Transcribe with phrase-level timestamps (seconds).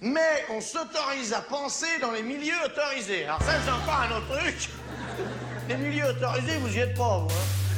[0.00, 3.24] mais on s'autorise à penser dans les milieux autorisés.
[3.24, 4.68] Alors ça, c'est encore un autre truc.
[5.68, 7.34] Les milieux autorisés, vous y êtes pas, vous.
[7.34, 7.68] Hein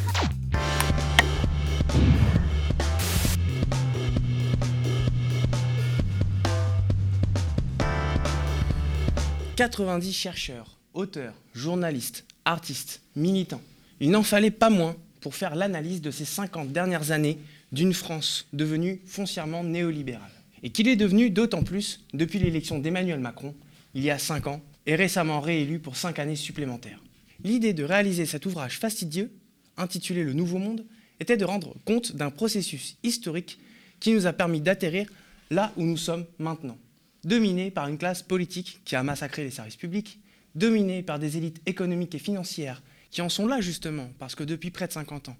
[9.60, 13.60] 90 chercheurs, auteurs, journalistes, artistes, militants.
[14.00, 17.38] Il n'en fallait pas moins pour faire l'analyse de ces 50 dernières années
[17.70, 20.39] d'une France devenue foncièrement néolibérale.
[20.62, 23.54] Et qu'il est devenu d'autant plus depuis l'élection d'Emmanuel Macron,
[23.94, 27.02] il y a 5 ans, et récemment réélu pour 5 années supplémentaires.
[27.44, 29.30] L'idée de réaliser cet ouvrage fastidieux,
[29.76, 30.84] intitulé Le Nouveau Monde,
[31.20, 33.58] était de rendre compte d'un processus historique
[34.00, 35.10] qui nous a permis d'atterrir
[35.50, 36.78] là où nous sommes maintenant.
[37.24, 40.18] Dominé par une classe politique qui a massacré les services publics,
[40.54, 44.70] dominé par des élites économiques et financières qui en sont là justement parce que depuis
[44.70, 45.36] près de 50 ans,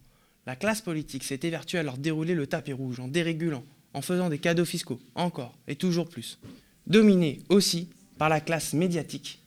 [0.47, 4.29] la classe politique s'est évertuée à leur dérouler le tapis rouge en dérégulant, en faisant
[4.29, 6.39] des cadeaux fiscaux, encore et toujours plus.
[6.87, 9.41] Dominé aussi par la classe médiatique,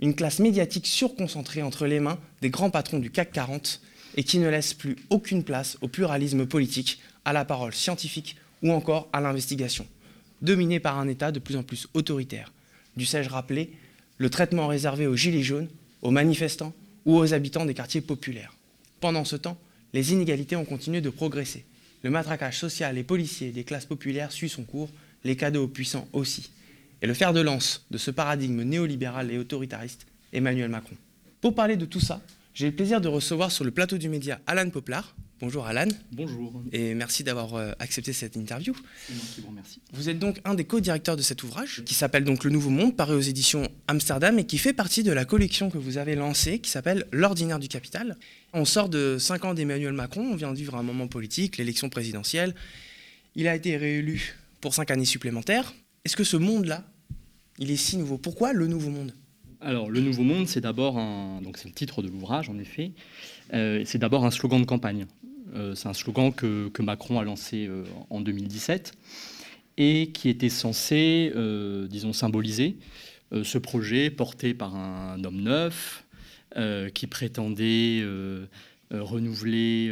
[0.00, 3.80] une classe médiatique surconcentrée entre les mains des grands patrons du CAC 40
[4.16, 8.72] et qui ne laisse plus aucune place au pluralisme politique, à la parole scientifique ou
[8.72, 9.86] encore à l'investigation.
[10.40, 12.52] Dominé par un État de plus en plus autoritaire.
[12.96, 13.72] Dussé-je rappeler
[14.18, 15.68] le traitement réservé aux gilets jaunes,
[16.02, 16.72] aux manifestants
[17.06, 18.54] ou aux habitants des quartiers populaires.
[19.00, 19.58] Pendant ce temps,
[19.92, 21.64] les inégalités ont continué de progresser.
[22.02, 24.90] Le matraquage social et policier des classes populaires suit son cours,
[25.24, 26.50] les cadeaux aux puissants aussi.
[27.00, 30.96] Et le fer de lance de ce paradigme néolibéral et autoritariste, Emmanuel Macron.
[31.40, 32.20] Pour parler de tout ça,
[32.54, 35.14] j'ai le plaisir de recevoir sur le plateau du média Alan Poplar.
[35.40, 35.88] Bonjour Alan.
[36.12, 36.62] Bonjour.
[36.70, 38.74] Et merci d'avoir euh, accepté cette interview.
[39.08, 39.80] Vous remercie.
[39.92, 42.94] Vous êtes donc un des co-directeurs de cet ouvrage qui s'appelle donc Le Nouveau Monde,
[42.94, 46.60] paru aux éditions Amsterdam et qui fait partie de la collection que vous avez lancée
[46.60, 48.16] qui s'appelle L'Ordinaire du Capital.
[48.54, 51.88] On sort de 5 ans d'Emmanuel Macron, on vient de vivre un moment politique, l'élection
[51.88, 52.54] présidentielle.
[53.34, 55.72] Il a été réélu pour 5 années supplémentaires.
[56.04, 56.84] Est-ce que ce monde-là,
[57.58, 58.18] il est si nouveau?
[58.18, 59.14] Pourquoi le Nouveau Monde?
[59.62, 61.40] Alors, le Nouveau Monde, c'est d'abord un.
[61.40, 62.92] Donc, c'est le titre de l'ouvrage, en effet.
[63.54, 65.06] Euh, c'est d'abord un slogan de campagne.
[65.54, 68.92] Euh, c'est un slogan que, Macron a lancé euh, en 2017
[69.78, 71.32] et qui était censé,
[71.88, 72.76] disons, symboliser
[73.42, 76.04] ce projet porté par un homme neuf
[76.94, 78.04] qui prétendait
[78.90, 79.90] renouveler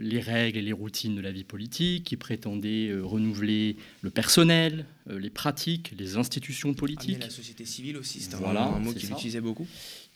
[0.00, 5.30] les règles et les routines de la vie politique, qui prétendait renouveler le personnel, les
[5.30, 7.20] pratiques, les institutions politiques.
[7.20, 9.66] la société civile aussi, c'est voilà, un mot qu'il utilisait beaucoup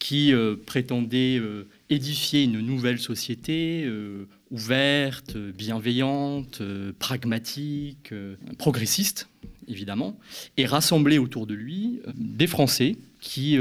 [0.01, 6.61] qui euh, prétendait euh, édifier une nouvelle société euh, ouverte, bienveillante,
[6.99, 8.13] pragmatique,
[8.59, 9.29] progressiste,
[9.69, 10.19] évidemment,
[10.57, 13.57] et rassembler autour de lui des Français qui,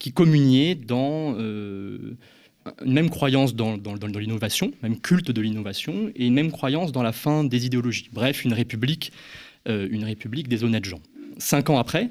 [0.00, 2.16] qui communiaient dans une
[2.84, 7.04] même croyance dans, dans, dans l'innovation, même culte de l'innovation, et une même croyance dans
[7.04, 8.08] la fin des idéologies.
[8.12, 9.12] Bref, une république,
[9.66, 11.00] une république des honnêtes gens.
[11.38, 12.10] Cinq ans après,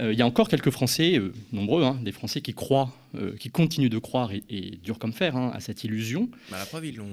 [0.00, 3.36] euh, il y a encore quelques Français, euh, nombreux, hein, des Français qui croient, euh,
[3.36, 6.28] qui continuent de croire et, et dur comme fer hein, à cette illusion.
[6.50, 7.08] Bah, la preuve, ils l'ont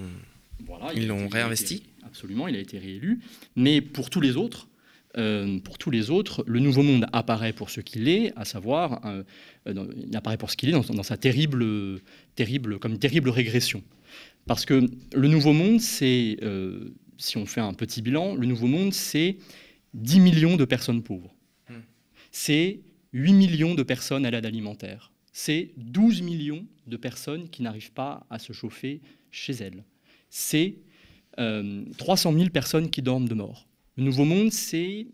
[0.66, 1.76] voilà, ils l'ont réinvesti.
[1.76, 3.20] été, absolument, il a été réélu.
[3.56, 4.68] Mais pour tous les autres,
[5.18, 9.02] euh, pour tous les autres, le Nouveau Monde apparaît pour ce qu'il est, à savoir,
[9.06, 9.24] euh,
[9.66, 12.00] il apparaît pour ce qu'il est dans, dans, sa terrible,
[12.36, 13.84] terrible, comme terrible régression.
[14.48, 18.68] Parce que le Nouveau Monde, c'est, euh, si on fait un petit bilan, le Nouveau
[18.68, 19.38] Monde, c'est
[19.94, 21.36] 10 millions de personnes pauvres
[22.32, 22.80] c'est
[23.14, 25.12] 8 millions de personnes à l'aide alimentaire.
[25.34, 29.84] C'est 12 millions de personnes qui n'arrivent pas à se chauffer chez elles.
[30.30, 30.76] C'est
[31.40, 33.68] euh, 300 000 personnes qui dorment de mort.
[33.98, 35.08] Le Nouveau Monde, c'est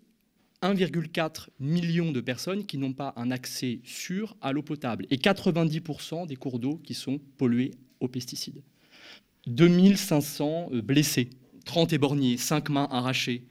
[0.61, 6.27] 1,4 million de personnes qui n'ont pas un accès sûr à l'eau potable et 90%
[6.27, 8.63] des cours d'eau qui sont pollués aux pesticides.
[9.47, 11.29] 2500 euh, blessés,
[11.65, 13.45] 30 éborgnés, 5 mains arrachées,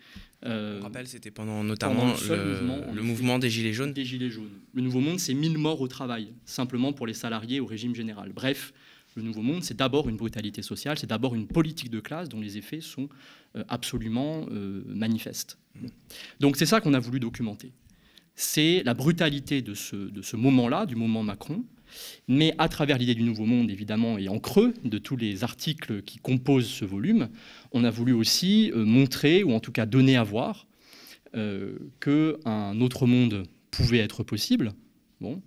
[0.44, 3.92] euh, rappelle, c'était pendant notamment pendant le, le, mouvement, le mouvement, des Gilets jaunes.
[3.92, 4.60] Des Gilets jaunes.
[4.74, 8.32] Le Nouveau Monde, c'est 1000 morts au travail, simplement pour les salariés au régime général.
[8.32, 8.72] Bref,
[9.16, 12.40] le Nouveau Monde, c'est d'abord une brutalité sociale, c'est d'abord une politique de classe dont
[12.40, 13.08] les effets sont
[13.56, 15.58] euh, absolument euh, manifestes.
[16.38, 17.72] Donc c'est ça qu'on a voulu documenter.
[18.34, 21.64] C'est la brutalité de ce, de ce moment-là, du moment Macron,
[22.28, 26.02] mais à travers l'idée du Nouveau Monde, évidemment, et en creux de tous les articles
[26.02, 27.28] qui composent ce volume,
[27.72, 30.66] on a voulu aussi euh, montrer, ou en tout cas donner à voir,
[31.34, 34.72] euh, qu'un autre monde pouvait être possible.
[35.20, 35.42] Bon.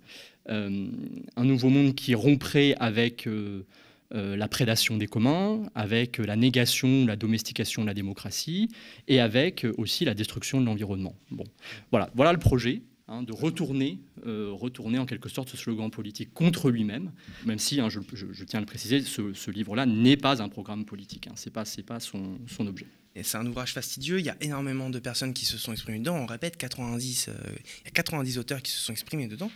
[0.48, 0.88] Euh,
[1.36, 3.66] un nouveau monde qui romprait avec euh,
[4.14, 8.68] euh, la prédation des communs, avec la négation, la domestication de la démocratie,
[9.06, 11.14] et avec aussi la destruction de l'environnement.
[11.30, 11.44] Bon.
[11.90, 16.70] Voilà, voilà le projet hein, de retourner, retourner en quelque sorte ce slogan politique contre
[16.70, 17.12] lui-même,
[17.44, 18.00] même si, hein, je,
[18.44, 21.84] tiens à le préciser, ce, ce livre-là n'est pas un programme politique, hein, ce n'est
[21.84, 22.86] pas, son, objet.
[23.16, 25.98] Et c'est un ouvrage fastidieux, il y a énormément de personnes qui se sont exprimées
[25.98, 26.16] dedans.
[26.16, 27.32] On répète, 90, euh,
[27.80, 29.50] il y a 90 auteurs qui se sont exprimés dedans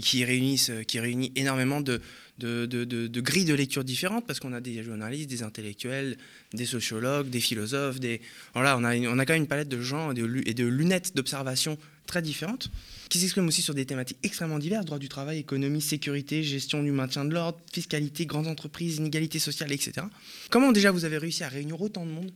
[0.00, 2.00] qui réunissent, euh, qui réunit énormément de,
[2.38, 6.16] de, de, de grilles de lecture différentes parce qu'on a des journalistes, des intellectuels,
[6.52, 8.20] des sociologues, des philosophes, des
[8.54, 8.96] voilà, on a,
[9.26, 12.70] quand même une palette de gens et de, et de lunettes d'observation très différentes
[13.08, 16.90] qui s'expriment aussi sur des thématiques extrêmement diverses droit du travail, économie, sécurité, gestion du
[16.90, 20.06] maintien de l'ordre, fiscalité, grandes entreprises, inégalité sociale, etc.
[20.50, 22.32] Comment déjà vous avez réussi à réunir autant de monde?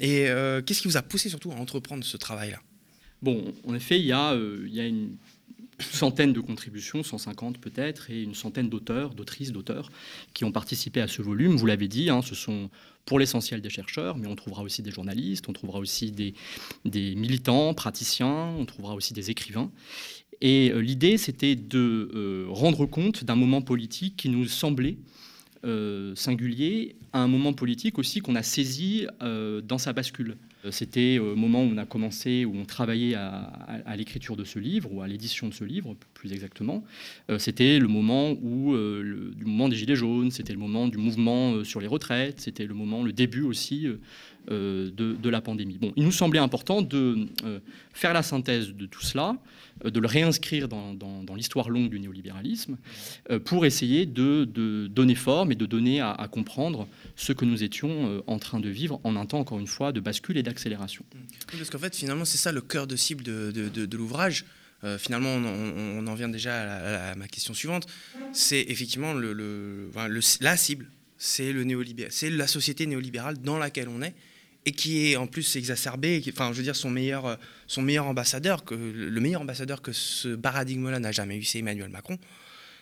[0.00, 2.60] Et euh, qu'est-ce qui vous a poussé surtout à entreprendre ce travail-là?
[3.22, 5.16] Bon, en effet, il y, a, euh, il y a une
[5.80, 9.90] centaine de contributions, 150 peut-être, et une centaine d'auteurs, d'autrices, d'auteurs
[10.32, 11.56] qui ont participé à ce volume.
[11.56, 12.70] Vous l'avez dit, hein, ce sont
[13.04, 16.34] pour l'essentiel des chercheurs, mais on trouvera aussi des journalistes, on trouvera aussi des,
[16.84, 19.70] militants, praticiens, on trouvera aussi des écrivains.
[20.40, 24.96] Et euh, l'idée, c'était de rendre compte d'un moment politique qui nous semblait
[25.64, 30.36] euh, singulier à un moment politique aussi qu'on a saisi euh, dans sa bascule.
[30.64, 34.58] Euh, c'était au moment où on a commencé, où on travaillait à, l'écriture de ce
[34.58, 36.84] livre, ou à l'édition de ce livre, plus exactement.
[37.38, 41.80] c'était le moment où, du moment des Gilets jaunes, c'était le moment du mouvement sur
[41.80, 43.86] les retraites, c'était le moment, le début aussi
[44.48, 45.78] de, de, la pandémie.
[45.78, 47.28] Bon, il nous semblait important de
[47.92, 49.36] faire la synthèse de tout cela,
[49.84, 52.76] euh, de le réinscrire dans, l'histoire longue du néolibéralisme,
[53.30, 54.44] euh, pour essayer de,
[54.88, 56.86] donner forme et de donner à, comprendre
[57.16, 59.92] ce que nous étions euh, en train de vivre en un temps, encore une fois,
[59.92, 61.04] de bascule et d'accélération.
[61.50, 64.44] parce qu'en fait, finalement, c'est ça le cœur de cible de, l'ouvrage.
[64.98, 67.86] finalement, on, en vient déjà à, ma question suivante.
[68.32, 69.90] C'est effectivement le,
[70.40, 70.88] la cible,
[71.18, 71.64] c'est le
[72.10, 74.14] c'est la société néolibérale dans laquelle on est
[74.66, 78.06] et qui est en plus exacerbé, enfin je veux dire son meilleur, euh, son meilleur
[78.06, 82.18] ambassadeur, que, le meilleur ambassadeur que ce paradigme-là n'a jamais eu, c'est Emmanuel Macron.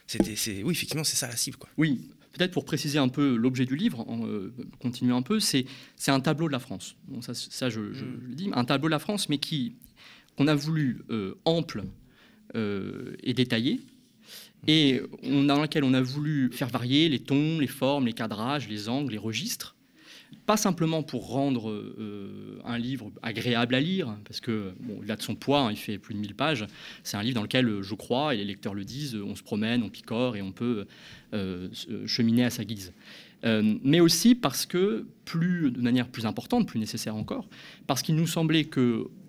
[0.06, 1.56] C'était, c'est, oui, effectivement, c'est ça la cible.
[1.56, 1.70] Quoi.
[1.78, 5.64] Oui, peut-être pour préciser un peu l'objet du livre, en, euh, continuer un peu, c'est,
[5.96, 6.96] c'est un tableau de la France.
[7.08, 8.20] Bon, ça, ça je, mm.
[8.28, 9.74] le dis, un tableau de la France, mais qui
[10.36, 11.84] qu'on a voulu euh, ample
[12.54, 13.80] et détaillé,
[14.66, 18.68] et on, dans lequel on a voulu faire varier les tons, les formes, les cadrages,
[18.68, 19.74] les angles, les registres,
[20.46, 25.16] pas simplement pour rendre euh, un livre agréable à lire, parce que, bon, il a
[25.16, 26.66] de son poids, hein, il fait plus de 1000 pages,
[27.02, 29.82] c'est un livre dans lequel, je crois, et les lecteurs le disent, on se promène,
[29.82, 30.86] on picore et on peut
[31.34, 31.68] euh,
[32.06, 32.92] cheminer à sa guise.
[33.44, 37.48] Euh, mais aussi parce que, plus, de manière plus importante, plus nécessaire encore,
[37.86, 38.64] parce qu'il nous semblait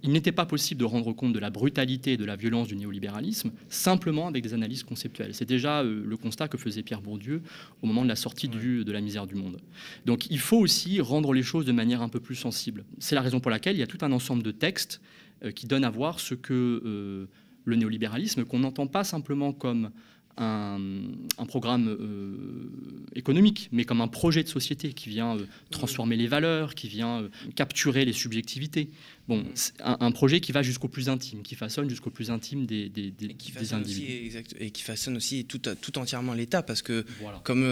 [0.04, 2.76] qu'il n'était pas possible de rendre compte de la brutalité et de la violence du
[2.76, 5.34] néolibéralisme simplement avec des analyses conceptuelles.
[5.34, 7.42] C'est déjà euh, le constat que faisait Pierre Bourdieu
[7.82, 9.62] au moment de la sortie du, de la misère du monde.
[10.06, 12.84] Donc il faut aussi rendre les choses de manière un peu plus sensible.
[13.00, 15.00] C'est la raison pour laquelle il y a tout un ensemble de textes
[15.46, 17.30] euh, qui donnent à voir ce que
[17.66, 19.92] le néolibéralisme, qu'on n'entend pas simplement comme
[20.38, 22.70] un, programme euh,
[23.16, 27.22] économique, mais comme un projet de société qui vient euh, transformer les valeurs, qui vient
[27.22, 28.90] euh, capturer les subjectivités.
[29.28, 29.44] Bon,
[29.84, 33.28] un, projet qui va jusqu'au plus intime, qui façonne jusqu'au plus intime des, des, des,
[33.28, 34.38] des individus.
[34.60, 37.06] et qui façonne aussi tout, tout entièrement l'État, parce que,
[37.44, 37.64] comme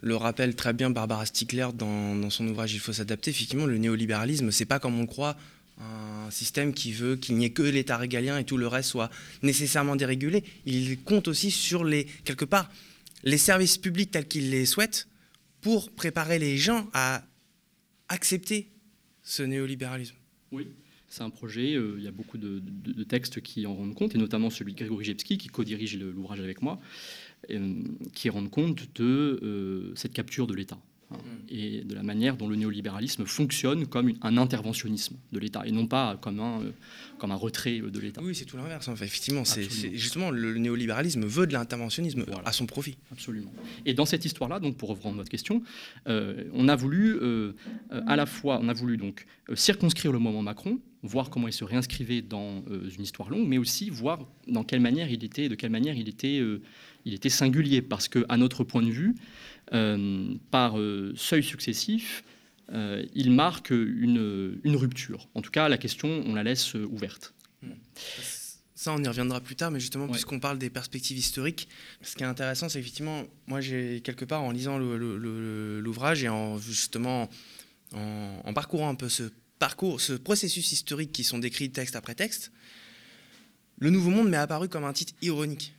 [0.00, 3.78] le rappelle très bien Barbara Stickler dans, dans son ouvrage Il faut s'adapter, effectivement, le
[3.78, 5.36] néolibéralisme, c'est pas comme on le croit
[5.80, 9.10] un système qui veut qu'il n'y ait que l'État régalien et tout le reste soit
[9.42, 10.44] nécessairement dérégulé.
[10.66, 12.70] Il compte aussi sur les, quelque part,
[13.24, 15.08] les services publics tels qu'il les souhaite
[15.60, 17.24] pour préparer les gens à
[18.08, 18.68] accepter
[19.22, 20.16] ce néolibéralisme.
[20.52, 20.68] Oui,
[21.08, 22.62] c'est un projet, euh, il y a beaucoup de,
[23.04, 26.62] textes qui en rendent compte, et notamment celui de Grégory Jepski, qui co-dirige l'ouvrage avec
[26.62, 26.80] moi,
[27.50, 27.74] euh,
[28.14, 30.78] qui rendent compte de euh, cette capture de l'État.
[31.10, 31.16] Hein,
[31.48, 35.86] et de la manière dont le néolibéralisme fonctionne comme un interventionnisme de l'État et non
[35.86, 36.72] pas comme un, euh,
[37.16, 38.20] comme un retrait de l'État.
[38.22, 38.88] Oui, c'est tout l'inverse.
[38.88, 42.98] effectivement, c'est justement le néolibéralisme veut de l'interventionnisme à son profit.
[43.10, 43.50] Absolument.
[43.86, 45.62] Et dans cette histoire-là, donc pour reprendre votre question,
[46.08, 47.52] euh, on a voulu euh,
[48.06, 49.24] à la fois, on a voulu donc
[49.54, 53.88] circonscrire le moment Macron, voir comment il se réinscrivait dans une histoire longue, mais aussi
[53.88, 56.42] voir dans quelle manière il était, de quelle manière il était,
[57.06, 59.14] il était singulier, parce que à notre point de vue,
[59.74, 62.24] euh, par euh, seuil successif,
[62.72, 65.28] euh, il marque une, rupture.
[65.34, 67.34] En tout cas, la question, on la laisse ouverte.
[68.74, 71.68] Ça, on y reviendra plus tard, mais justement, puisqu'on parle des perspectives historiques,
[72.00, 76.58] ce qui est intéressant, c'est effectivement, moi, j'ai quelque part, en lisant l'ouvrage et en
[76.58, 77.28] justement
[77.92, 79.24] en, parcourant un peu ce
[79.58, 82.52] parcours, ce processus historique qui sont décrits texte après texte,
[83.78, 85.74] le Nouveau Monde m'est apparu comme un titre ironique,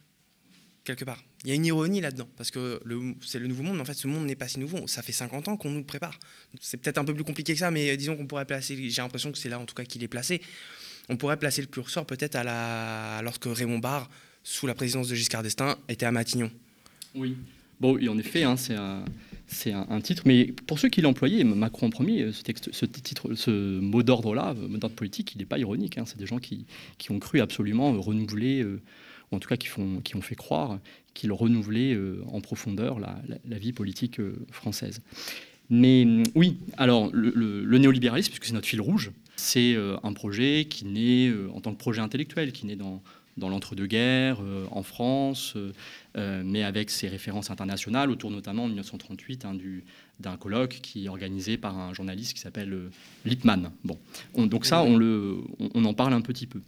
[0.83, 2.81] quelque part il y a une ironie là-dedans, parce que
[3.21, 4.87] c'est le nouveau monde, mais en fait, ce monde n'est pas si nouveau.
[4.87, 6.19] Ça fait 50 ans qu'on nous prépare.
[6.59, 9.31] C'est peut-être un peu plus compliqué que ça, mais disons qu'on pourrait placer, j'ai l'impression
[9.31, 10.41] que c'est là en tout cas qu'il est placé.
[11.07, 14.09] On pourrait placer le curseur peut-être à la, lorsque Raymond Barre,
[14.43, 16.51] sous la présidence de Giscard d'Estaing, était à Matignon.
[17.15, 17.37] Oui.
[17.79, 21.89] Bon, et en effet, hein, c'est un, titre, mais pour ceux qui l'employaient, Macron en
[21.89, 25.97] premier, ce, titre, ce mot d'ordre-là, mot d'ordre politique, il n'est pas ironique.
[25.97, 26.03] Hein.
[26.05, 26.65] c'est des gens qui,
[26.97, 28.65] qui, ont cru absolument renouveler,
[29.31, 30.79] en tout cas qui, ont fait croire
[31.13, 34.19] qu'il renouvelait en profondeur la, vie politique
[34.51, 35.01] française.
[35.69, 40.85] Mais oui, alors le, néolibéralisme, puisque c'est notre fil rouge, c'est euh, un projet qui
[40.85, 43.01] naît euh, en tant que projet intellectuel, qui naît dans,
[43.37, 45.55] dans l'entre-deux-guerres, euh, en France,
[46.15, 49.57] mais avec ses références internationales, autour notamment en 1938 hein,
[50.19, 52.77] d'un colloque qui est organisé par un journaliste qui s'appelle
[53.23, 53.71] Lippmann.
[53.85, 53.97] Bon.
[54.35, 54.99] donc ça, on,
[55.59, 56.59] on, en parle un petit peu.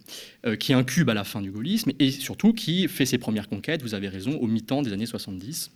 [0.56, 3.92] qui incube à la fin du gaullisme et surtout qui fait ses premières conquêtes, vous
[3.92, 5.70] avez raison, au mi-temps des années 70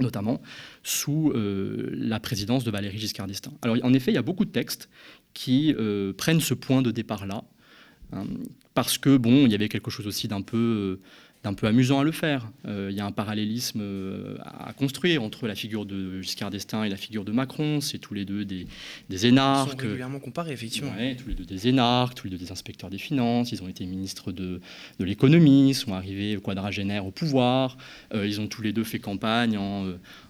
[0.00, 0.40] notamment
[0.82, 3.52] sous euh, la présidence de Valéry Giscard d'Estaing.
[3.62, 4.88] Alors en effet, il y a beaucoup de textes
[5.32, 7.44] qui euh, prennent ce point de départ-là,
[8.14, 8.24] hein,
[8.74, 11.00] parce que bon, il y avait quelque chose aussi d'un peu euh,
[11.46, 12.50] un peu amusant à le faire.
[12.66, 16.84] Euh, il y a un parallélisme euh, à construire entre la figure de Giscard d'Estaing
[16.84, 17.80] et la figure de Macron.
[17.80, 18.66] C'est tous les deux des,
[19.10, 19.68] des énarques.
[19.68, 20.92] Ils sont régulièrement comparés, effectivement.
[20.92, 23.52] tous les deux des énarques, tous les deux des inspecteurs des finances.
[23.52, 24.60] Ils ont été ministres de,
[24.98, 27.76] de l'économie, sont arrivés quadragénaires au pouvoir.
[28.14, 29.86] Euh, ils ont tous les deux fait campagne en,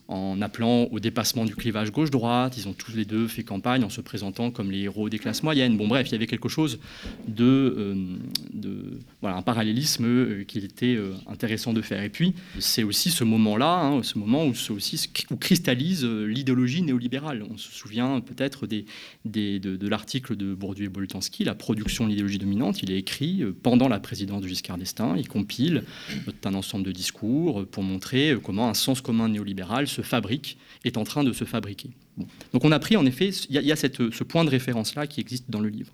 [0.08, 2.56] en appelant au dépassement du clivage gauche-droite.
[2.58, 5.42] Ils ont tous les deux fait campagne en se présentant comme les héros des classes
[5.42, 5.76] moyennes.
[5.76, 6.78] Bon, bref, il y avait quelque chose
[7.26, 7.94] de, euh,
[8.52, 12.02] de voilà, un parallélisme euh, qu'il était euh, intéressant de faire.
[12.02, 17.42] Et puis, c'est aussi ce moment-là, hein, ce moment où, aussi, où cristallise l'idéologie néolibérale.
[17.50, 18.84] On se souvient peut-être des,
[19.24, 22.82] des, de, l'article de Bourdieu et Boltanski, La production de l'idéologie dominante.
[22.82, 25.16] Il est écrit pendant la présidence de Giscard d'Estaing.
[25.16, 25.84] Il compile
[26.44, 31.04] un ensemble de discours pour montrer comment un sens commun néolibéral se fabrique, est en
[31.04, 31.90] train de se fabriquer.
[32.52, 35.50] Donc on a pris en effet, il y a, ce point de référence-là qui existe
[35.50, 35.92] dans le livre.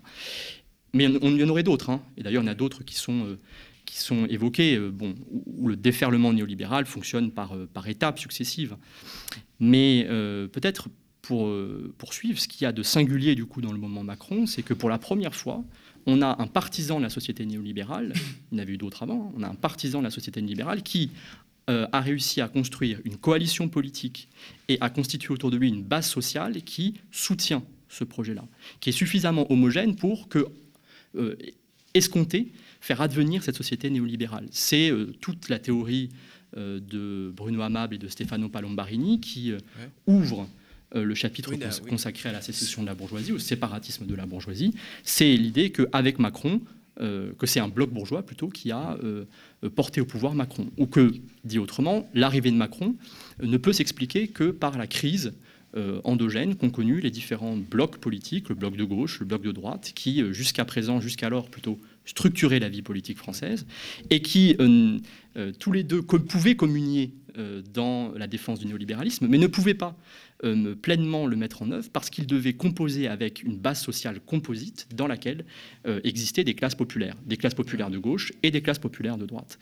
[0.93, 2.01] Mais il y en aurait d'autres, hein.
[2.17, 3.39] et d'ailleurs il y en a d'autres qui sont, euh,
[3.85, 8.75] qui sont évoqués, euh, bon, où, le déferlement néolibéral fonctionne par, euh, par étapes successives.
[9.59, 10.07] Mais
[10.51, 10.89] peut-être
[11.21, 11.53] pour
[11.99, 14.73] poursuivre, ce qu'il y a de singulier du coup dans le moment Macron, c'est que
[14.73, 15.63] pour la première fois,
[16.07, 18.13] on a un partisan de la société néolibérale,
[18.51, 20.81] il y en avait eu d'autres avant, on a un partisan de la société néolibérale
[20.81, 21.11] qui,
[21.67, 24.27] a réussi à construire une coalition politique
[24.67, 28.45] et à constituer autour de lui une base sociale qui soutient ce projet-là,
[28.79, 30.47] qui est suffisamment homogène pour que,
[31.15, 31.35] euh,
[31.93, 34.47] escompter, faire advenir cette société néolibérale.
[34.51, 36.09] C'est euh, toute la théorie
[36.53, 39.53] de Bruno Amable et de Stefano Palombarini qui
[40.05, 40.49] ouvre
[40.93, 41.53] le chapitre
[41.87, 44.73] consacré à la sécession de la bourgeoisie, au séparatisme de la bourgeoisie.
[45.03, 46.59] C'est l'idée qu'avec Macron,
[46.99, 49.23] euh, que c'est un bloc bourgeois plutôt qui a euh,
[49.75, 50.67] porté au pouvoir Macron.
[50.77, 51.13] Ou que,
[51.45, 52.95] dit autrement, l'arrivée de Macron
[53.41, 55.33] ne peut s'expliquer que par la crise
[55.77, 59.53] euh, endogène qu'ont connu les différents blocs politiques, le bloc de gauche, le bloc de
[59.53, 63.65] droite, qui jusqu'à présent, jusqu'alors plutôt, structuraient la vie politique française,
[64.09, 64.57] et qui
[65.59, 67.11] tous les deux pouvaient communier
[67.73, 69.97] dans la défense du néolibéralisme, mais ne pouvaient pas
[70.43, 74.87] euh, pleinement le mettre en œuvre parce qu'il devait composer avec une base sociale composite
[74.95, 75.45] dans laquelle
[75.85, 79.27] euh, existaient des classes populaires, des classes populaires de gauche et des classes populaires de
[79.27, 79.59] droite.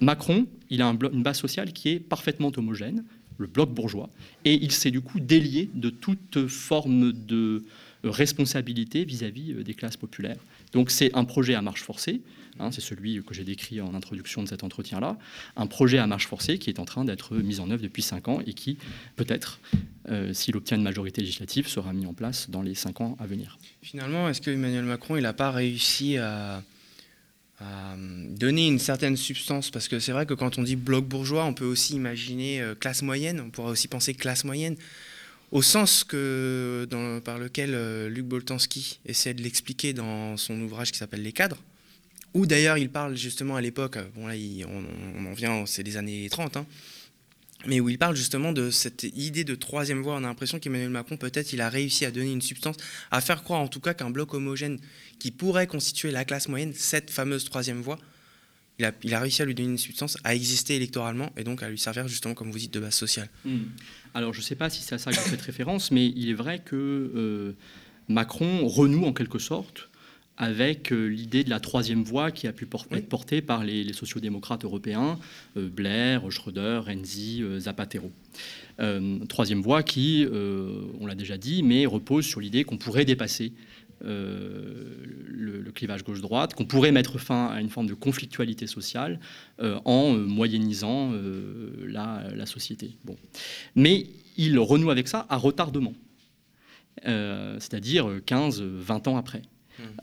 [0.00, 3.02] Macron, il a une base sociale qui est parfaitement homogène,
[3.38, 4.08] le bloc bourgeois,
[4.44, 7.64] et il s'est du coup délié de toute forme de
[8.04, 10.38] euh, responsabilité vis-à-vis -vis des classes populaires.
[10.72, 12.20] Donc c'est un projet à marche forcée,
[12.58, 15.16] Hein, c'est celui que j'ai décrit en introduction de cet entretien-là,
[15.56, 18.28] un projet à marche forcée qui est en train d'être mis en œuvre depuis cinq
[18.28, 18.78] ans et qui,
[19.16, 19.60] peut-être,
[20.08, 23.26] euh, s'il obtient une majorité législative, sera mis en place dans les cinq ans à
[23.26, 23.58] venir.
[23.82, 26.62] Finalement, est-ce que Emmanuel Macron n'a pas réussi à,
[28.30, 29.70] donner une certaine substance?
[29.70, 32.74] Parce que c'est vrai que quand on dit bloc bourgeois, on peut aussi imaginer euh,
[32.74, 34.76] classe moyenne, on pourrait aussi penser classe moyenne
[35.52, 36.88] au sens que,
[37.24, 41.58] par lequel euh, Luc Boltanski essaie de l'expliquer dans son ouvrage qui s'appelle Les cadres,
[42.34, 44.34] où d'ailleurs il parle justement à l'époque, bon là
[44.66, 46.66] on, en vient, c'est les années 30, hein,
[47.66, 50.14] mais où il parle justement de cette idée de troisième voie.
[50.14, 52.76] On a l'impression qu'Emmanuel Macron, peut-être, il a réussi à donner une substance,
[53.10, 54.78] à faire croire en tout cas qu'un bloc homogène
[55.18, 57.98] qui pourrait constituer la classe moyenne, cette fameuse troisième voie,
[58.78, 61.62] il a, il a, réussi à lui donner une substance, à exister électoralement et donc
[61.62, 63.28] à lui servir justement, comme vous dites, de base sociale.
[63.44, 63.64] Hmm.
[64.14, 66.30] Alors je ne sais pas si c'est à ça que vous faites référence, mais il
[66.30, 67.52] est vrai que euh,
[68.08, 69.89] Macron renoue en quelque sorte
[70.40, 73.92] avec euh, l'idée de la troisième voie qui a pu être portée par les, les
[73.92, 75.18] sociodémocrates européens,
[75.58, 78.10] euh, Blair, Schröder, Renzi, euh, Zapatero.
[79.28, 80.26] troisième voie qui,
[80.98, 83.52] on l'a déjà dit, mais repose sur l'idée qu'on pourrait dépasser
[84.02, 89.20] le, clivage gauche-droite, qu'on pourrait mettre fin à une forme de conflictualité sociale
[89.60, 91.12] en moyennisant
[91.86, 92.96] la, la, société.
[93.04, 93.16] Bon.
[93.74, 94.06] Mais
[94.38, 95.92] il renoue avec ça à retardement,
[97.04, 99.42] c'est-à-dire 15-20 ans après.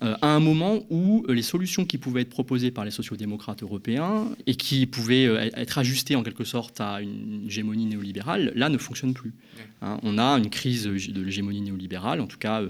[0.03, 4.29] Euh, à un moment où les solutions qui pouvaient être proposées par les sociodémocrates européens
[4.46, 8.77] et qui pouvaient euh, être ajustées en quelque sorte à une hégémonie néolibérale, là ne
[8.77, 9.34] fonctionnent plus.
[9.81, 12.62] Hein, on a une crise de l'hégémonie néolibérale, en tout cas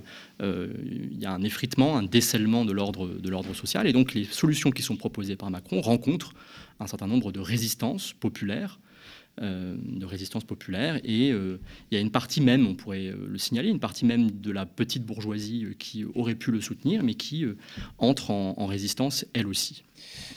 [0.41, 4.71] euh, il y a un effritement, un décèlement de l'ordre social, et donc les solutions
[4.71, 6.33] qui sont proposées par Macron rencontrent
[6.79, 8.86] un certain nombre de résistances populaires euh,
[9.41, 10.99] de résistance populaire.
[11.03, 11.59] Et euh,
[11.91, 14.51] il y a une partie même, on pourrait euh, le signaler, une partie même de
[14.51, 17.45] la petite bourgeoisie qui aurait pu le soutenir, mais qui
[17.97, 19.83] entre en, résistance elle aussi.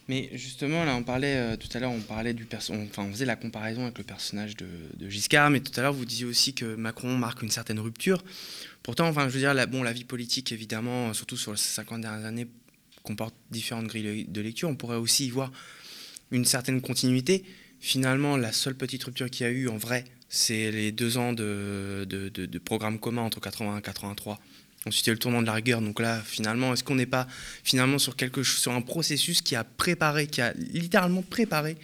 [0.09, 3.37] Mais justement, là, on parlait tout à l'heure, on parlait du enfin, on faisait la
[3.37, 4.67] comparaison avec le personnage de,
[5.09, 8.23] Giscard, mais tout à l'heure, vous disiez aussi que Macron marque une certaine rupture.
[8.83, 12.01] Pourtant, enfin, je veux dire, la, bon, la vie politique, évidemment, surtout sur les 50
[12.01, 12.47] dernières années,
[13.03, 14.69] comporte différentes grilles de lecture.
[14.69, 15.51] On pourrait aussi y voir
[16.31, 17.45] une certaine continuité
[17.81, 21.33] finalement, la seule petite rupture qu'il y a eu en vrai, c'est les deux ans
[21.33, 22.07] de,
[22.65, 24.39] programme commun entre 81 et 83.
[24.87, 25.83] Ensuite, il y a le tournant de la rigueur.
[25.83, 27.27] Donc là, finalement, est-ce qu'on n'est pas
[27.65, 31.77] finalement sur quelque sur un processus qui a préparé, qui a littéralement préparé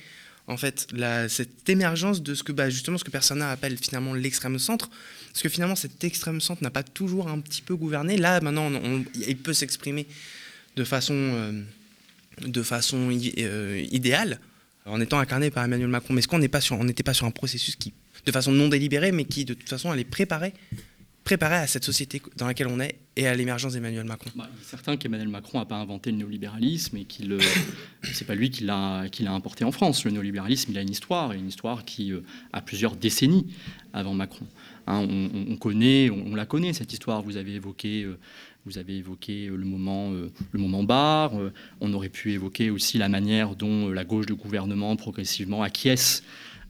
[0.47, 0.87] en fait
[1.29, 4.89] cette émergence de ce que bah, justement ce que Persona appelle finalement l'extrême centre,
[5.33, 8.17] parce que finalement cet extrême centre n'a pas toujours un petit peu gouverné.
[8.17, 8.71] Là, maintenant,
[9.15, 10.07] il peut s'exprimer
[10.77, 11.63] de façon, euh,
[12.43, 14.39] de façon euh, idéale
[14.87, 16.15] en étant incarné par Emmanuel Macron.
[16.15, 17.93] Mais est-ce qu'on n'était pas, sur, un processus qui,
[18.25, 20.53] de façon non délibérée, mais qui de toute façon allait préparer,
[21.29, 24.31] à cette société dans laquelle on est et à l'émergence d'Emmanuel Macron?
[24.37, 27.41] Bah, certain qu'Emmanuel Macron n'a pas inventé le néolibéralisme et qu'il euh,
[28.13, 30.05] c'est pas lui qui l'a, importé en France.
[30.05, 33.53] Le néolibéralisme, il a une histoire, une histoire qui euh, a plusieurs décennies
[33.93, 34.47] avant Macron.
[34.87, 37.23] Hein, on, connaît, on, la connaît cette histoire.
[37.23, 38.19] Vous avez évoqué euh,
[38.67, 41.39] vous avez évoqué euh, le moment, euh, le bar.
[41.39, 46.23] Euh, on aurait pu évoquer aussi la manière dont la gauche de gouvernement progressivement acquiesce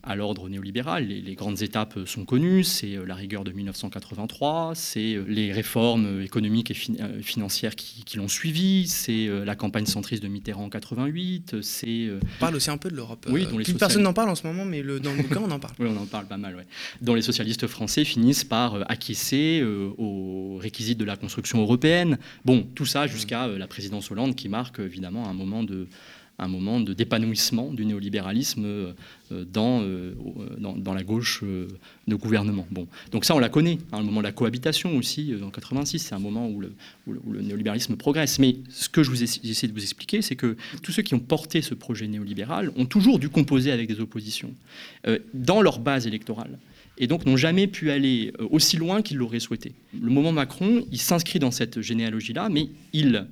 [0.03, 1.05] à l'ordre néolibéral.
[1.07, 6.21] Les, grandes étapes sont connues, c'est euh, la rigueur de 1983, c'est euh, les réformes
[6.21, 11.57] économiques et euh, financières qui, l'ont suivi, c'est la campagne centriste de Mitterrand en 88,
[11.61, 12.09] c'est...
[12.09, 13.27] On parle aussi un peu de l'Europe.
[13.29, 15.51] Oui, dont les Personne n'en parle en ce moment, mais le, dans le bouquin, on
[15.51, 15.75] en parle.
[15.79, 16.65] oui, on en parle pas mal, ouais.
[17.01, 19.63] Dont les socialistes français finissent par acquiescer
[19.97, 22.17] aux réquisites de la construction européenne.
[22.45, 25.87] Bon, tout ça jusqu'à la présidence Hollande qui marque évidemment un moment de
[26.39, 28.93] un moment de d'épanouissement du néolibéralisme euh,
[29.31, 30.13] euh, dans, euh,
[30.59, 32.67] dans, dans, la gauche de gouvernement.
[32.71, 32.87] Bon.
[33.11, 36.15] Donc ça, on la connaît, hein, le moment de la cohabitation aussi, en 86, c'est
[36.15, 36.73] un moment où le,
[37.07, 38.39] où le, néolibéralisme progresse.
[38.39, 41.19] Mais ce que je vous essaie de vous expliquer, c'est que tous ceux qui ont
[41.19, 44.53] porté ce projet néolibéral ont toujours dû composer avec des oppositions
[45.33, 46.57] dans leur base électorale
[46.97, 49.73] et donc n'ont jamais pu aller aussi loin qu'ils l'auraient souhaité.
[49.99, 53.27] Le moment Macron, il s'inscrit dans cette généalogie-là, mais il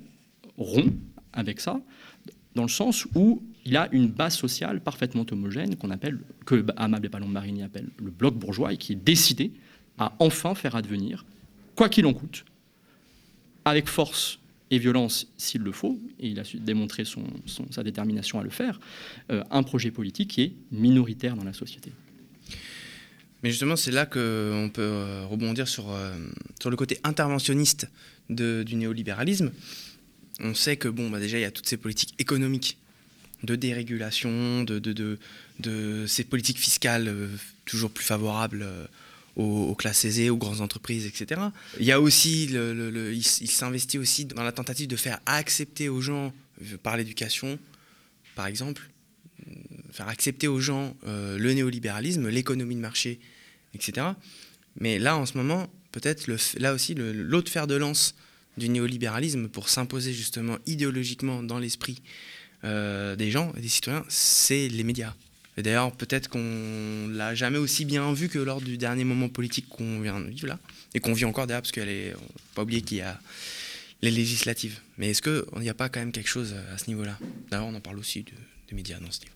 [0.56, 0.94] rompt
[1.32, 1.80] avec ça
[2.56, 7.06] dans le sens où il a une base sociale parfaitement homogène qu'on appelle, que Amable
[7.06, 9.52] et Palombe Marini appelle le bloc bourgeois et qui est décidé
[9.98, 11.24] à enfin faire advenir,
[11.76, 12.44] quoi qu'il en coûte,
[13.64, 14.38] avec force
[14.70, 16.60] et violence s'il le faut, et il a su
[17.70, 18.80] sa détermination à le faire,
[19.30, 21.92] euh, un projet politique qui est minoritaire dans la société.
[23.42, 26.16] Mais justement, c'est là qu'on peut euh, rebondir sur, euh,
[26.60, 27.88] sur le côté interventionniste
[28.28, 29.52] du néolibéralisme
[30.40, 32.78] on sait que bon, bah déjà, il y a toutes ces politiques économiques
[33.42, 35.18] de dérégulation, de,
[36.06, 37.28] ces politiques fiscales euh,
[37.64, 38.86] toujours plus favorables euh,
[39.36, 41.40] aux, classes aisées, aux grandes entreprises, etc.
[41.78, 42.56] Il y a aussi,
[43.48, 47.58] s'investit aussi dans la tentative de faire accepter aux gens, euh, par l'éducation,
[48.34, 48.88] par exemple,
[49.92, 53.20] faire accepter aux gens le néolibéralisme, l'économie de marché,
[53.74, 54.08] etc.
[54.78, 56.26] Mais là, en ce moment, peut-être
[56.58, 58.14] là aussi, l'autre fer de lance
[58.56, 62.02] du néolibéralisme pour s'imposer justement idéologiquement dans l'esprit
[62.64, 65.14] euh, des gens et des citoyens, c'est les médias.
[65.58, 69.68] Et d'ailleurs, peut-être qu'on l'a jamais aussi bien vu que lors du dernier moment politique
[69.68, 70.58] qu'on vient de vivre là,
[70.94, 72.14] et qu'on vit encore d'ailleurs, parce qu'elle est,
[72.54, 73.18] pas oublier qu'il y a
[74.02, 74.80] les législatives.
[74.98, 77.18] Mais est-ce qu'il n'y a pas quand même quelque chose à ce niveau-là?
[77.50, 79.35] D'ailleurs, on en parle aussi des médias dans ce livre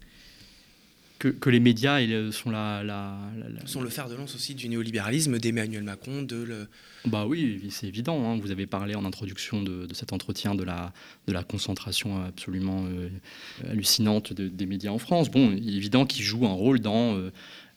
[1.20, 2.00] que, les médias
[2.33, 2.83] sont la,
[3.66, 6.66] sont le fer de lance aussi du néolibéralisme d'Emmanuel Macron, de le...
[7.04, 8.24] Bah oui, c'est évident.
[8.24, 8.38] Hein.
[8.40, 10.92] Vous avez parlé en introduction de, cet entretien de la,
[11.26, 13.09] de la concentration absolument euh,
[13.70, 15.30] hallucinante des médias en France.
[15.30, 17.30] Bon, il est évident qu'ils jouent un rôle dans euh, euh,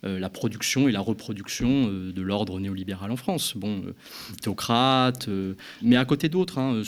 [0.03, 3.53] la production et la reproduction euh, de l'ordre néolibéral en France.
[3.55, 3.93] Bon, euh,
[4.41, 5.29] théocrate,
[5.81, 6.81] mais à côté d'autres, hein,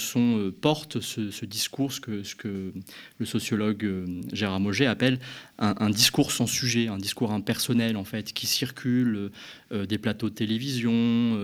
[0.61, 2.73] portent ce, discours, ce que, ce que
[3.19, 3.87] le sociologue
[4.33, 5.19] Gérard Moget appelle
[5.57, 9.31] un, discours sans sujet, un discours impersonnel en fait, qui circule
[9.71, 10.91] des plateaux de télévision,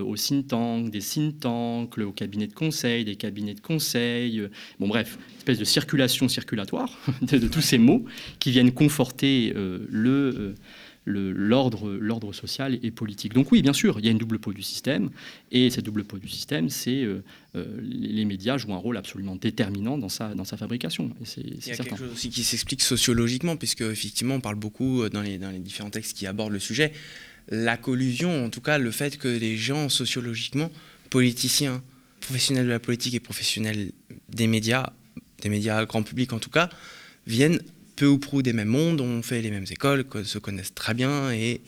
[0.01, 4.47] au think des think tanks, au cabinet de conseil, des cabinets de conseil.
[4.79, 8.05] bon, bref, espèce de circulation circulatoire de, tous ces mots
[8.39, 10.55] qui viennent conforter le
[11.05, 13.33] l'ordre social et politique.
[13.33, 15.09] Donc oui, bien sûr, il y a une double peau du système,
[15.51, 17.23] et cette double peau du système, c'est euh,
[17.55, 21.11] euh, les médias jouent un rôle absolument déterminant dans sa, dans sa fabrication.
[21.21, 24.55] Et c'est, il y a quelque chose aussi qui s'explique sociologiquement, puisque effectivement, on parle
[24.55, 26.93] beaucoup dans les, dans les différents textes qui abordent le sujet,
[27.49, 30.69] la collusion, en tout cas le fait que les gens sociologiquement,
[31.09, 31.81] politiciens,
[32.19, 33.91] professionnels de la politique et professionnels
[34.29, 34.93] des médias,
[35.41, 36.69] des médias grand public en tout cas,
[37.27, 37.59] viennent
[38.01, 41.31] peu ou prou des mêmes mondes, ont fait les mêmes écoles, se connaissent très bien
[41.31, 41.61] et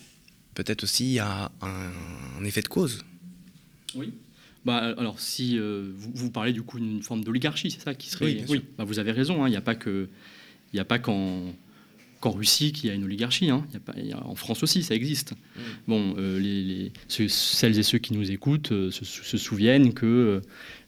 [0.54, 3.04] peut-être aussi y a un, effet de cause.
[3.94, 4.12] Oui.
[4.64, 8.44] Bah, alors si euh, vous, parlez du coup d'une forme d'oligarchie, c'est ça qui serait.
[8.48, 9.44] Oui, bah, vous avez raison.
[9.44, 10.08] Hein, il n'y a pas que,
[10.72, 11.54] il a pas qu'en
[12.30, 13.50] Russie qu'il y a une oligarchie.
[13.50, 13.66] Hein.
[13.96, 15.32] y a en France aussi, ça existe.
[15.32, 15.60] Mm.
[15.88, 20.42] Bon, euh, les, celles et ceux qui nous écoutent euh, se, souviennent que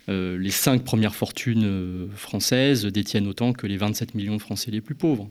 [0.09, 4.81] euh, les cinq premières fortunes françaises détiennent autant que les 27 millions de Français les
[4.81, 5.29] plus pauvres.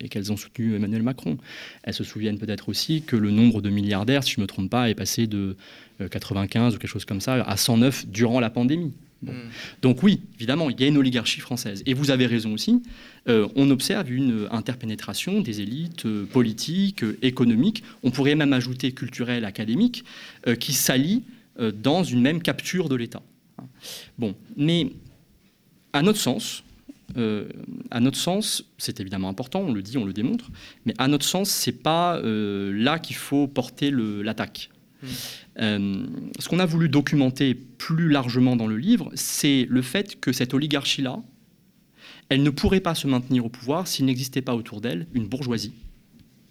[0.00, 1.38] Et qu'elles ont soutenu Emmanuel Macron.
[1.82, 4.70] Elles se souviennent peut-être aussi que le nombre de milliardaires, si je ne me trompe
[4.70, 5.56] pas, est passé de
[6.10, 8.92] 95 euh, ou quelque chose comme ça à 109 durant la pandémie.
[9.22, 9.32] Hmm.
[9.82, 11.82] Donc oui, évidemment, il y a une oligarchie française.
[11.86, 12.82] Et vous avez raison aussi,
[13.26, 20.04] on observe une interpénétration des élites politiques, économiques, on pourrait même ajouter culturelles, académiques,
[20.58, 21.22] qui s'allient
[21.74, 23.22] dans une même capture de l'État.
[24.18, 24.90] Bon, mais
[25.92, 26.64] à notre sens,
[27.16, 27.48] euh,
[27.90, 30.50] à notre sens, c'est évidemment important, on le dit, on le démontre,
[30.84, 34.70] mais à notre sens, c'est pas euh, là qu'il faut porter l'attaque.
[35.02, 35.06] Hmm.
[35.60, 36.06] Euh,
[36.38, 40.54] ce qu'on a voulu documenter plus largement dans le livre, c'est le fait que cette
[40.54, 41.22] oligarchie-là,
[42.28, 45.72] elle ne pourrait pas se maintenir au pouvoir s'il n'existait pas autour d'elle une bourgeoisie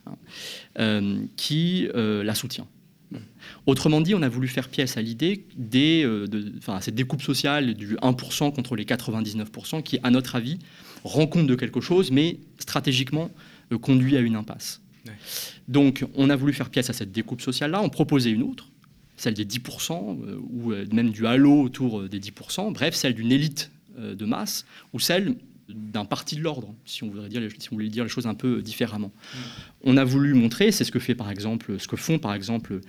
[0.05, 2.67] hein, qui la soutient.
[3.65, 7.73] Autrement dit, on a voulu faire pièce à l'idée des, euh, de, cette découpe sociale
[7.73, 10.59] du 1% contre les 99% qui, à notre avis,
[11.03, 13.31] rend compte de quelque chose, mais stratégiquement
[13.71, 14.81] euh, conduit à une impasse.
[15.67, 18.69] Donc, on a voulu faire pièce à cette découpe sociale-là, on proposait une autre,
[19.17, 23.71] celle des 10%, euh, ou même du halo autour des 10%, bref, celle d'une élite
[23.97, 25.35] de masse, ou celle
[25.67, 28.33] d'un parti de l'ordre, si on voudrait dire, si on voulait dire les choses un
[28.33, 29.11] peu différemment.
[29.33, 29.37] Mm.
[29.83, 32.81] On a voulu montrer, c'est ce que fait par exemple, ce que font par exemple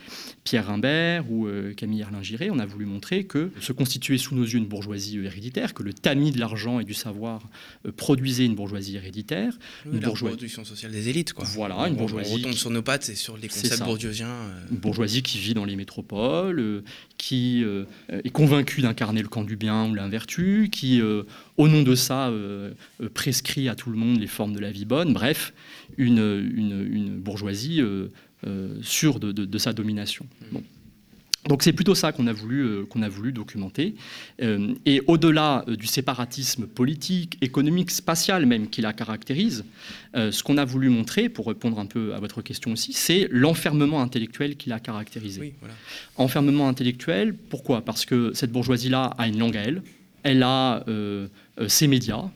[0.43, 4.43] Pierre Rimbert ou euh, Camille Erlingiré, on a voulu montrer que se constituait sous nos
[4.43, 7.43] yeux une bourgeoisie héréditaire, que le tamis de l'argent et du savoir
[7.87, 11.45] euh, produisait une bourgeoisie héréditaire, une bourgeoisie production sociale des élites, quoi.
[11.45, 12.33] Voilà, une bourgeoisie.
[12.33, 14.27] On retombe sur nos pattes, c'est sur les concepts bourdieusiens.
[14.27, 14.67] Euh.
[14.73, 16.83] Une bourgeoisie qui vit dans les métropoles,
[17.19, 17.65] qui
[18.09, 21.01] est convaincue d'incarner le camp du bien ou l'invertu, qui
[21.57, 22.33] au nom de ça,
[23.15, 25.13] prescrit à tout le monde les formes de la vie bonne.
[25.13, 25.53] Bref,
[25.99, 26.19] une,
[26.55, 28.09] une, bourgeoisie euh,
[28.47, 30.27] euh, sûre de, sa domination.
[31.49, 33.95] Donc c'est plutôt ça qu'on a voulu, euh, qu'on a voulu documenter.
[34.41, 39.65] et au-delà du séparatisme politique, économique, spatial même qui la caractérise,
[40.15, 44.01] ce qu'on a voulu montrer, pour répondre un peu à votre question aussi, c'est l'enfermement
[44.03, 45.55] intellectuel qui l'a caractérisé.
[46.17, 47.83] Enfermement intellectuel, pourquoi?
[47.83, 49.83] Parce que cette bourgeoisie-là a une langue à elle,
[50.23, 50.85] elle a
[51.69, 52.31] ses médias,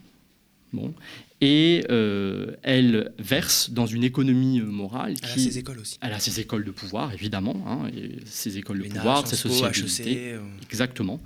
[0.72, 0.94] bon,
[1.40, 5.24] et euh, elle verse dans une économie euh, morale qui...
[5.24, 5.98] Elle a ses écoles aussi.
[6.00, 7.56] Elle a ses écoles de pouvoir, évidemment.
[7.66, 10.34] Hein, et ses écoles de pouvoir, ses sociétés.
[10.34, 11.20] E Exactement.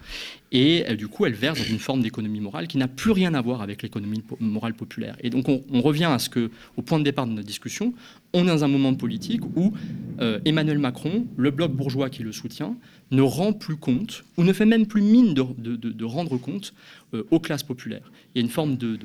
[0.50, 3.34] Et euh, du coup, elle verse dans une forme d'économie morale qui n'a plus rien
[3.34, 5.14] à voir avec l'économie morale populaire.
[5.20, 7.92] Et donc, on, revient à ce que, au point de départ de notre discussion,
[8.32, 9.72] on est dans un moment politique où
[10.44, 12.76] Emmanuel Macron, le bloc bourgeois qui le soutient,
[13.10, 16.74] ne rend plus compte, ou ne fait même plus mine de, de, de, rendre compte
[17.30, 18.10] aux classes populaires.
[18.34, 18.98] Il y a une forme de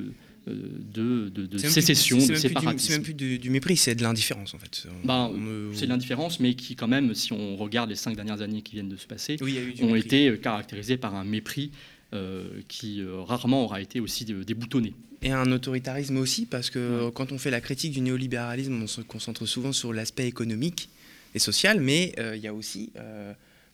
[0.46, 2.88] de, de, sécession, de séparatisme.
[2.88, 4.86] C'est même plus du, mépris, c'est de l'indifférence en fait.
[5.04, 5.32] Ben,
[5.74, 8.74] c'est de l'indifférence, mais qui quand même, si on regarde les cinq dernières années qui
[8.74, 9.38] viennent de se passer,
[9.82, 11.72] ont été euh, caractérisées par un mépris
[12.14, 14.94] euh, qui euh, rarement aura été aussi déboutonné.
[15.22, 19.02] Et un autoritarisme aussi, parce que quand on fait la critique du néolibéralisme, on se
[19.02, 20.90] concentre souvent sur l'aspect économique
[21.34, 22.92] et social, mais il y a aussi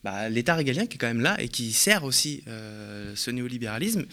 [0.04, 2.44] bah, l'État régalien qui est quand même là et qui sert aussi
[3.16, 4.06] ce néolibéralisme.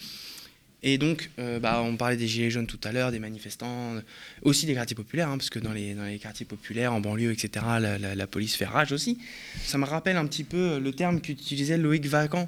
[0.83, 3.95] Et donc, euh, bah, on parlait des gilets jaunes tout à l'heure, des manifestants,
[4.43, 8.27] aussi des quartiers populaires, hein, parce que dans les, quartiers populaires, en banlieue, etc., la,
[8.27, 9.17] police fait rage aussi.
[9.63, 12.47] Ça me rappelle un petit peu le terme qu'utilisait Loïc Vacan.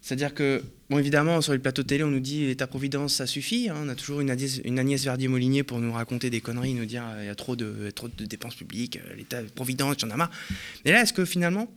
[0.00, 3.68] C'est-à-dire que, bon, évidemment, sur les plateaux télé, on nous dit l'État-providence, ça suffit.
[3.68, 3.76] Hein.
[3.78, 7.04] on a toujours une Agnès, une Agnès Verdier-Molinier pour nous raconter des conneries, nous dire
[7.20, 10.32] il y a trop de, trop de dépenses publiques, euh, l'État-providence, j'en ai marre.
[10.84, 11.72] Mais là, est-ce que finalement,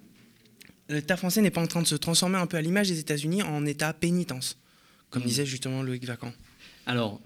[0.89, 3.43] l'État français n'est pas en train de se transformer un peu à l'image des États-Unis
[3.43, 4.58] en État pénitence?
[5.15, 5.28] Comme mm.
[5.28, 6.34] disait justement Loïc Vacan.
[6.86, 7.21] Alors,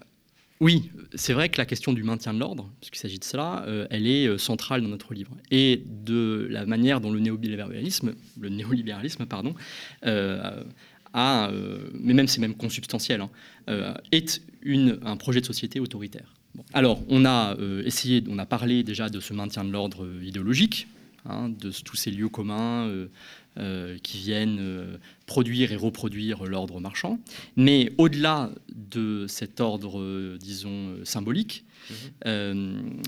[0.60, 3.88] oui, c'est vrai que la question du maintien de l'ordre, puisqu'il s'agit de cela, euh,
[3.90, 5.32] elle est euh, centrale dans notre livre.
[5.50, 9.56] Et de la manière dont le néolibéralisme, le néolibéralisme pardon,
[10.06, 10.62] euh,
[11.14, 11.50] a,
[11.94, 16.36] mais même c'est même consubstantiel, hein, est une, un projet de société autoritaire.
[16.72, 20.86] Alors, on a essayé, on a parlé déjà de ce maintien de l'ordre idéologique,
[21.24, 22.88] hein, de tous ces lieux communs
[24.02, 27.18] qui viennent produire et reproduire l'ordre marchand.
[27.56, 33.00] Mais au-delà de cet ordre, disons, symbolique, mhm.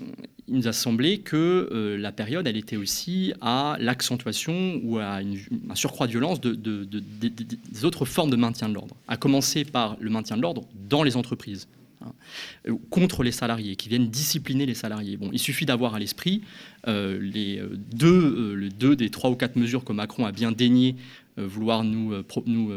[0.49, 5.75] il nous a semblé que la période, elle était aussi à l'accentuation ou à un
[5.75, 10.11] surcroît de violence de, des autres formes de maintien de l'ordre, à commencer par le
[10.11, 11.67] maintien de l'ordre dans les entreprises.
[12.05, 15.17] Hein, contre les salariés, qui viennent discipliner les salariés.
[15.17, 16.43] Bon, il suffit d'avoir à l'esprit
[16.89, 20.53] euh, les, euh, deux, euh, deux des trois ou quatre mesures que Macron a bien
[20.53, 20.97] daigné
[21.39, 22.13] vouloir nous,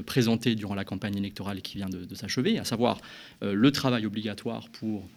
[0.04, 3.02] présenter durant la campagne électorale qui vient de s'achever, à savoir
[3.42, 5.10] le travail obligatoire pour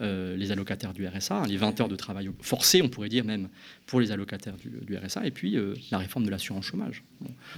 [0.00, 3.24] euh, les allocataires du RSA, hein, les 20 heures de travail forcé, on pourrait dire
[3.24, 3.48] même,
[3.86, 7.04] pour les allocataires du, RSA, et puis euh, la réforme de l'assurance chômage.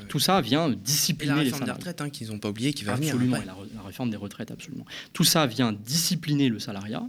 [0.09, 2.85] Tout ça vient discipliner et la réforme des retraites, hein, qu'ils n'ont pas oublié, qui
[2.85, 3.57] va absolument, venir.
[3.75, 4.85] la, réforme des retraites, absolument.
[5.12, 7.09] Tout ça vient discipliner le salariat,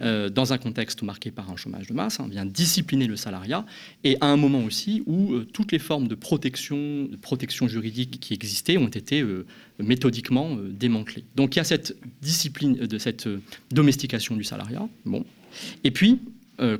[0.00, 3.66] euh, dans un contexte marqué par un chômage de masse, hein, vient discipliner le salariat,
[4.04, 7.08] et à un moment aussi où euh, toutes les formes de protection,
[7.66, 9.46] juridique qui existaient ont été euh,
[9.78, 11.24] méthodiquement démantelées.
[11.36, 13.28] Donc il y a cette discipline, de cette
[13.70, 14.88] domestication du salariat.
[15.04, 15.24] Bon.
[15.84, 16.20] Et puis,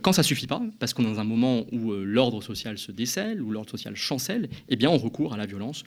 [0.03, 3.41] quand ça suffit pas, parce qu'on est dans un moment où l'ordre social se décèle,
[3.41, 5.85] où l'ordre social chancelle, eh bien on recourt à la violence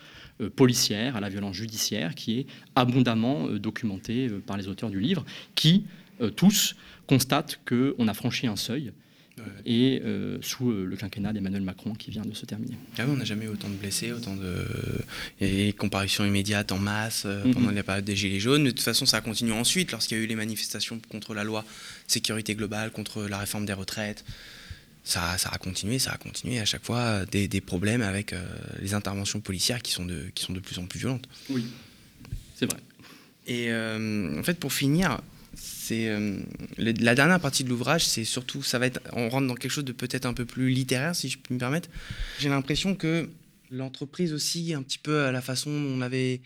[0.56, 5.84] policière, à la violence judiciaire, qui est abondamment documentée par les auteurs du livre, qui
[6.36, 6.76] tous
[7.08, 8.94] constate qu'on a franchi un seuil.
[9.66, 12.78] Et euh, sous euh, le quinquennat d'Emmanuel Macron qui vient de se terminer.
[13.00, 14.66] Ah on n'a jamais eu autant de blessés, autant de
[15.42, 18.64] et comparutions immédiates en masse euh, pendant la période des Gilets jaunes.
[18.64, 21.44] de toute façon, ça a continué ensuite lorsqu'il y a eu les manifestations contre la
[21.44, 21.66] loi
[22.08, 24.24] sécurité globale, contre la réforme des retraites.
[25.04, 28.34] Ça, ça a continué, ça a continué à chaque fois des, des problèmes avec
[28.80, 31.28] les interventions policières qui sont, de, qui sont de plus en plus violentes.
[31.50, 31.66] Oui,
[32.56, 32.80] c'est vrai.
[33.48, 35.20] Et en fait, pour finir,
[35.56, 36.40] c'est euh,
[36.78, 39.86] la dernière partie de l'ouvrage, c'est surtout, ça va être, on rentre dans quelque chose
[39.86, 41.90] de peut-être un peu plus littéraire, si je peux me permettre.
[42.40, 43.30] J'ai l'impression que
[43.70, 46.42] l'entreprise aussi, un petit peu à la façon dont on avait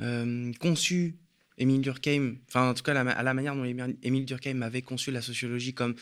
[0.00, 1.16] euh, conçu
[1.58, 5.22] Émile Durkheim, enfin en tout cas à la manière dont Émile Durkheim avait conçu la
[5.22, 5.94] sociologie comme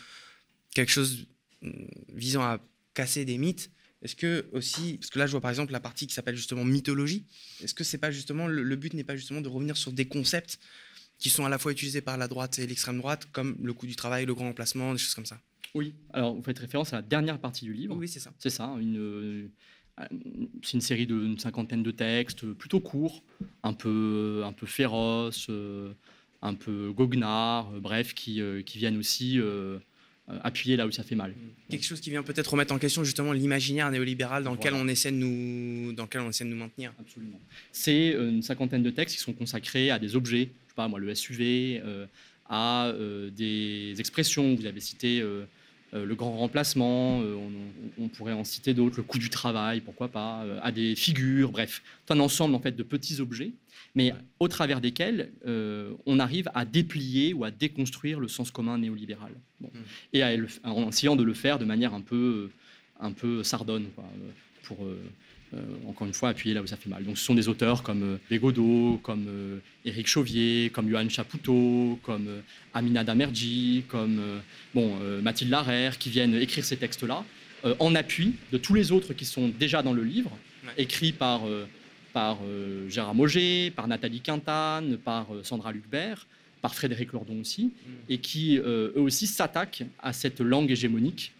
[0.75, 1.27] quelque chose
[1.63, 1.71] mm,
[2.15, 2.61] visant à
[2.93, 3.71] casser des mythes.
[4.03, 6.65] Est-ce que aussi, parce que là je vois par exemple la partie qui s'appelle justement
[6.65, 7.25] mythologie,
[7.63, 10.59] est-ce que c'est pas justement le but n'est pas justement de revenir sur des concepts
[11.19, 13.87] qui sont à la fois utilisés par la droite et l'extrême droite, comme le coût
[13.87, 15.39] du travail, le grand emplacement, des choses comme ça.
[15.75, 17.97] Oui, alors vous faites référence à la dernière partie du livre.
[17.97, 18.33] Oui, c'est ça.
[18.39, 19.49] C'est ça, une, euh,
[20.63, 23.23] c'est une série d'une cinquantaine de textes, plutôt courts,
[23.63, 25.93] un peu, un peu féroces, euh,
[26.43, 29.41] un peu goguenards, euh, bref, qui, qui viennent aussi
[30.43, 31.35] appuyer là où ça fait mal.
[31.69, 35.11] Quelque chose qui vient peut-être remettre en question justement l'imaginaire néolibéral dans lequel on essaie
[35.11, 36.95] de nous, dans lequel on essaie de nous maintenir.
[36.99, 37.41] Absolument.
[37.73, 41.81] C'est une cinquantaine de textes qui sont consacrés à des objets pas moi, le SUV,
[41.85, 42.07] euh,
[42.49, 44.55] à euh, des expressions.
[44.55, 45.45] Vous avez cité euh,
[45.93, 47.21] le grand remplacement,
[47.99, 51.85] on, pourrait en citer d'autres, le coût du travail, pourquoi pas, à des figures, bref,
[52.09, 53.53] un ensemble en fait de petits objets,
[53.95, 59.31] mais au travers desquels on arrive à déplier ou à déconstruire le sens commun néolibéral.
[59.61, 59.71] Bon.
[59.73, 59.79] Mmh.
[60.15, 60.25] Et
[60.65, 62.51] en essayant de le faire de manière un peu,
[62.99, 64.05] un peu sardonne, quoi,
[64.65, 64.99] pour euh,
[65.89, 67.05] encore une fois, appuyer là où ça fait mal.
[67.05, 71.99] Donc ce sont des auteurs comme Bégodeau, euh, comme euh, Éric Chauvier, comme Johan Chapoutot,
[72.03, 72.29] comme
[72.73, 74.21] Amina Damerji, comme
[74.75, 77.25] bon, Mathilde Larère, qui viennent écrire ces textes-là
[77.79, 80.31] en appui de tous les autres qui sont déjà dans le livre,
[80.77, 81.43] écrits par,
[82.13, 82.39] par
[82.89, 86.27] Gérard Moget, par Nathalie Quintane, par Sandra Lucbert,
[86.63, 87.91] par Frédéric Lordon aussi, mm.
[88.09, 91.33] et qui eux aussi s'attaquent à cette langue hégémonique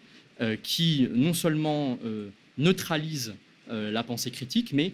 [0.63, 1.97] qui non seulement
[2.57, 3.33] neutralise
[3.69, 4.93] euh, la pensée critique, mais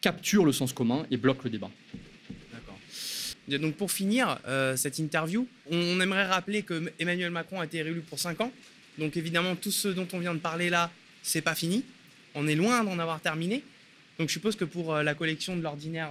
[0.00, 1.70] capture le sens commun et bloque le débat.
[3.48, 8.00] Donc pour finir euh, cette interview, on, aimerait rappeler que Emmanuel Macron a été réélu
[8.00, 8.52] pour 5 ans.
[8.98, 10.90] Donc évidemment, tout ce dont on vient de parler là,
[11.22, 11.82] c'est pas fini.
[12.34, 13.62] On est loin d'en avoir terminé.
[14.18, 16.10] Donc je suppose que pour euh, la collection de l'ordinaire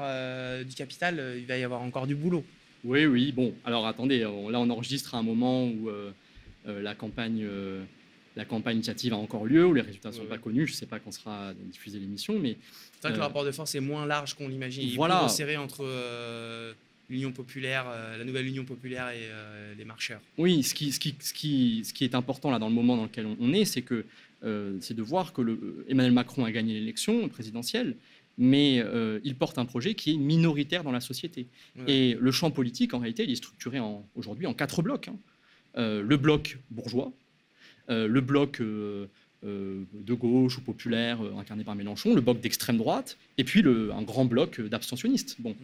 [0.66, 2.44] du capital, il va y avoir encore du boulot.
[2.84, 3.32] Oui, oui.
[3.32, 5.90] Bon, alors attendez, là on enregistre à un moment où
[6.66, 7.46] la campagne
[8.38, 10.68] la campagne initiative a encore lieu, où les résultats ne sont pas connus.
[10.68, 12.56] Je ne sais pas quand sera diffusée l'émission, mais...
[12.94, 14.84] C'est vrai que le euh, rapport de force est moins large qu'on l'imagine.
[14.84, 16.74] Il est plus serré entre euh,
[17.10, 19.28] l'Union populaire, euh, la nouvelle Union populaire et
[19.76, 20.22] les marcheurs.
[20.38, 22.96] Oui, ce qui, ce, qui, ce, qui, ce qui est important là dans le moment
[22.96, 24.06] dans lequel on est, c'est que
[24.80, 27.96] c'est de voir que le, Emmanuel Macron a gagné l'élection présidentielle,
[28.38, 28.84] mais
[29.24, 31.48] il porte un projet qui est minoritaire dans la société.
[31.88, 33.80] Et le champ politique, en réalité, il est structuré
[34.16, 35.08] aujourd'hui en quatre blocs.
[35.08, 35.18] Hein.
[35.76, 37.12] le bloc bourgeois,
[37.90, 39.06] le bloc euh,
[39.46, 43.92] euh, de gauche ou populaire incarné par Mélenchon, le bloc d'extrême droite, et puis le,
[43.94, 45.36] un grand bloc d'abstentionnistes.
[45.40, 45.56] Bon.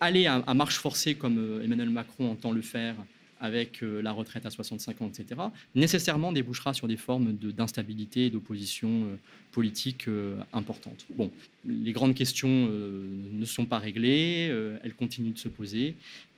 [0.00, 2.96] Aller à, marche forcée comme Emmanuel Macron entend le faire
[3.42, 5.40] avec euh, la retraite à 65 ans, etc.,
[5.74, 9.16] nécessairement débouchera sur des formes de- d'instabilité et d'opposition euh,
[9.50, 11.04] politique euh, importantes.
[11.16, 11.30] Bon,
[11.66, 15.96] les grandes questions euh, ne sont pas réglées, euh, elles continuent de se poser,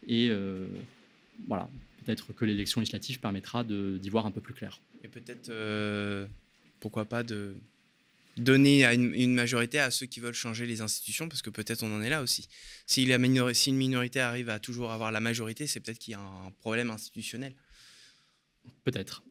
[0.09, 0.67] et euh,
[1.47, 1.69] voilà,
[2.05, 4.81] peut-être que l'élection législative permettra d'y voir un peu plus clair.
[5.03, 6.27] Et peut-être, euh,
[6.81, 7.57] pourquoi pas, de
[8.37, 11.83] donner à une, une majorité à ceux qui veulent changer les institutions, parce que peut-être
[11.83, 12.49] on en est là aussi.
[12.87, 13.19] Si, la
[13.55, 16.51] si une minorité arrive à toujours avoir la majorité, c'est peut-être qu'il y a un
[16.61, 17.55] problème institutionnel.
[18.83, 19.23] Peut-être.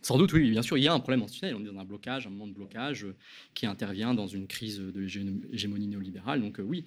[0.00, 1.56] Sans doute, oui, bien sûr, il y a un problème institutionnel.
[1.56, 3.14] On est dans un blocage, un moment de blocage euh,
[3.52, 6.40] qui intervient dans une crise de l'hégé- l'hégémonie néolibérale.
[6.40, 6.84] Donc, euh, oui,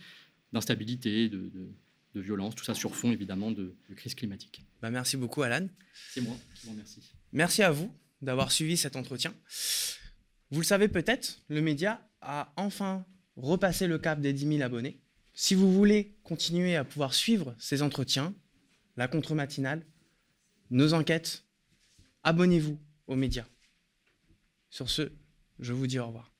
[0.54, 1.70] d'instabilité, de, de-
[2.14, 4.66] de violence, tout ça sur fond, évidemment, de, de crise climatique.
[4.82, 5.68] Bah, merci beaucoup, Alan.
[6.10, 7.02] C'est moi qui vous remercie.
[7.32, 9.34] Merci à vous d'avoir suivi cet entretien.
[10.52, 15.00] Vous le savez peut-être, le média a enfin repassé le cap des 10 000 abonnés.
[15.34, 18.36] Si vous voulez continuer à pouvoir suivre ces entretiens,
[18.98, 19.86] la contre-matinale,
[20.70, 21.46] nos enquêtes,
[22.24, 23.46] abonnez-vous aux médias.
[24.70, 25.12] Sur ce,
[25.60, 26.32] je vous dis au revoir.